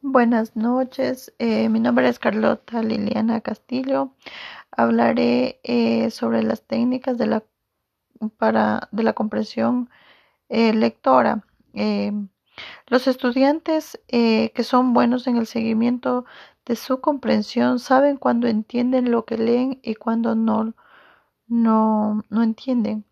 [0.00, 4.12] Buenas noches, eh, mi nombre es Carlota Liliana Castillo.
[4.70, 7.42] Hablaré eh, sobre las técnicas de la,
[8.36, 9.90] para, de la comprensión
[10.48, 11.44] eh, lectora.
[12.86, 16.24] los estudiantes que son buenos en el seguimiento
[16.64, 20.74] de su comprensión saben cuando entienden lo que leen y cuando no,
[21.48, 23.04] no, no entienden.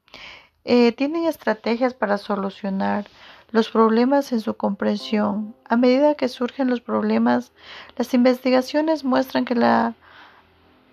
[0.64, 3.06] tienen estrategias para solucionar
[3.50, 5.54] los problemas en su comprensión.
[5.68, 7.52] A medida que surgen los problemas,
[7.96, 9.94] las investigaciones muestran que la,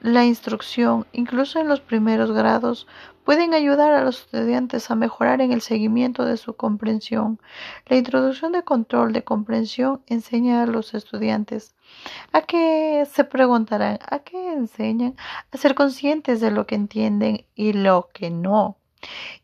[0.02, 2.88] la instrucción, incluso en los primeros grados,
[3.23, 7.39] pueden ayudar a los estudiantes a mejorar en el seguimiento de su comprensión.
[7.88, 11.73] La introducción de control de comprensión enseña a los estudiantes
[12.33, 15.16] a que se preguntarán, a qué enseñan,
[15.52, 18.77] a ser conscientes de lo que entienden y lo que no.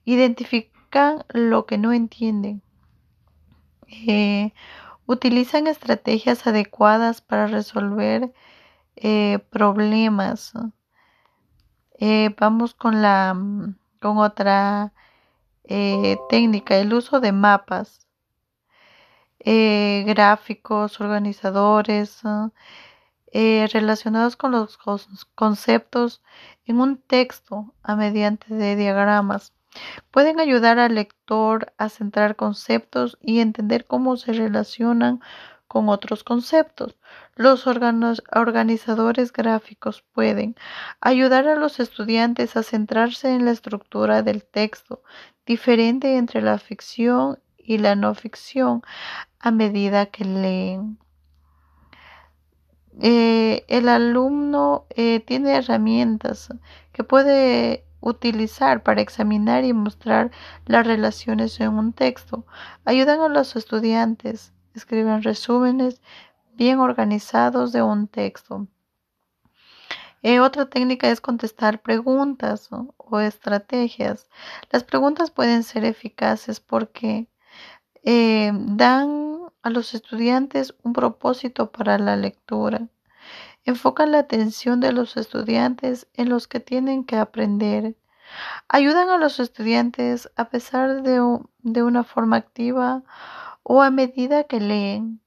[0.03, 2.61] Identifican lo que no entienden
[3.91, 4.53] eh,
[5.05, 8.33] utilizan estrategias adecuadas para resolver
[8.95, 10.53] eh, problemas.
[11.99, 13.35] Eh, vamos con la
[14.01, 14.93] con otra
[16.29, 18.07] técnica, el uso de mapas,
[19.45, 22.21] gráficos, organizadores
[23.33, 24.77] relacionados con los
[25.35, 26.23] conceptos
[26.65, 29.53] en un texto a mediante de diagramas.
[30.11, 35.21] Pueden ayudar al lector a centrar conceptos y entender cómo se relacionan
[35.67, 36.97] con otros conceptos.
[37.35, 40.55] Los organizadores gráficos pueden
[40.99, 45.03] ayudar a los estudiantes a centrarse en la estructura del texto,
[45.45, 48.81] diferente entre la ficción y la no ficción
[49.39, 50.97] a medida que leen.
[52.99, 56.49] Eh, el alumno eh, tiene herramientas
[56.91, 60.31] que puede utilizar para examinar y mostrar
[60.65, 62.45] las relaciones en un texto.
[62.85, 66.01] Ayudan a los estudiantes, escriben resúmenes
[66.53, 68.67] bien organizados de un texto.
[70.21, 74.27] Eh, otra técnica es contestar preguntas o estrategias.
[74.69, 77.27] Las preguntas pueden ser eficaces porque
[78.03, 82.89] eh, dan a los estudiantes un propósito para la lectura
[83.65, 87.95] enfocan la atención de los estudiantes en los que tienen que aprender.
[88.67, 93.03] Ayudan a los estudiantes a pesar de, de una forma activa
[93.63, 95.21] o a medida que leen.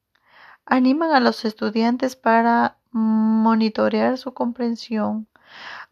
[0.65, 5.29] Animan a los estudiantes para monitorear su comprensión.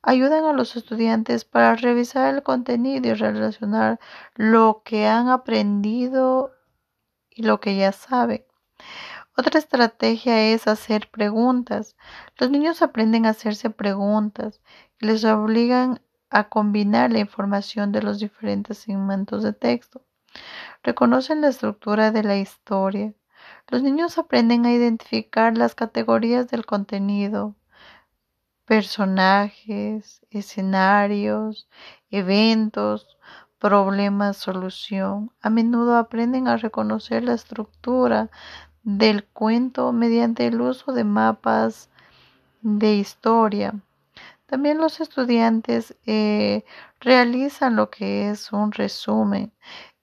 [0.03, 4.00] Ayudan a los estudiantes para revisar el contenido y relacionar
[4.34, 6.53] lo que han aprendido
[7.29, 8.45] y lo que ya saben.
[9.37, 11.97] Otra estrategia es hacer preguntas.
[12.37, 14.61] Los niños aprenden a hacerse preguntas
[15.01, 20.03] y les obligan a combinar la información de los diferentes segmentos de texto.
[20.83, 23.15] Reconocen la estructura de la historia.
[23.69, 27.57] Los niños aprenden a identificar las categorías del contenido,
[28.65, 31.69] personajes, escenarios,
[32.11, 33.19] eventos,
[33.59, 35.33] problemas, solución.
[35.41, 38.31] A menudo aprenden a reconocer la estructura
[38.83, 41.91] del cuento mediante el uso de mapas
[42.63, 43.75] de historia.
[44.47, 46.65] También los estudiantes eh,
[47.01, 49.53] realizan lo que es un resumen.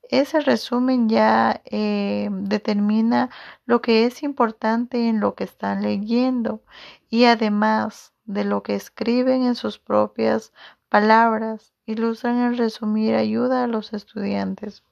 [0.10, 3.30] Ese resumen ya eh, determina
[3.66, 6.62] lo que es importante en lo que están leyendo
[7.10, 10.54] y además de lo que escriben en sus propias
[10.88, 11.74] palabras.
[11.86, 14.84] Ilustran el resumir ayuda a los estudiantes.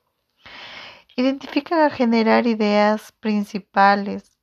[1.17, 4.37] Identifican a generar ideas principales,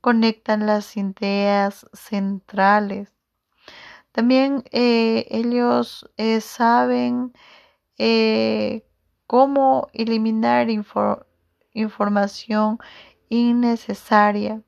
[0.00, 3.12] conectan las ideas centrales.
[4.12, 7.32] También eh, ellos eh, saben
[7.98, 8.86] eh,
[9.26, 10.68] cómo eliminar
[11.72, 12.78] información
[13.28, 14.62] innecesaria.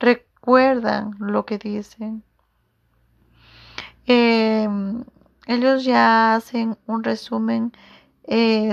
[0.00, 2.24] Recuerdan lo que dicen.
[4.06, 5.04] Em,
[5.46, 7.72] ellos ya hacen un resumen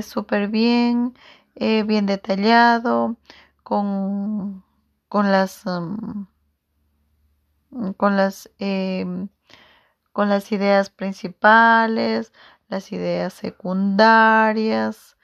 [0.02, 1.13] súper bien
[1.56, 3.18] eh, bien detallado,
[3.64, 4.64] con,
[5.09, 6.24] con las, mm,
[7.98, 9.30] con, las em,
[10.13, 12.33] con las ideas principales,
[12.69, 15.18] las ideas secundarias,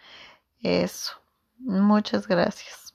[0.62, 1.14] eso.
[1.60, 2.89] Muchas gracias.